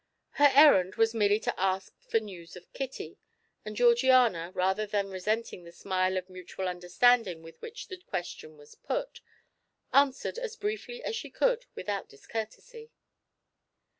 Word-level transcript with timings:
Her 0.31 0.49
errand 0.55 0.95
was 0.95 1.13
merely 1.13 1.39
to 1.41 1.53
ask 1.59 1.93
for 2.09 2.19
news 2.19 2.55
of 2.55 2.73
Kitty, 2.73 3.19
and 3.63 3.75
Georgiana, 3.75 4.49
rather 4.55 4.87
than 4.87 5.11
resenting 5.11 5.63
the 5.63 5.71
smile 5.71 6.17
of 6.17 6.27
mutual 6.27 6.67
understanding 6.67 7.43
with 7.43 7.61
which 7.61 7.87
the 7.87 7.97
question 8.01 8.57
was 8.57 8.73
put, 8.73 9.21
answered 9.93 10.39
as 10.39 10.55
briefly 10.55 11.03
as 11.03 11.15
she 11.15 11.29
could 11.29 11.67
without 11.75 12.09
discourtesy. 12.09 12.89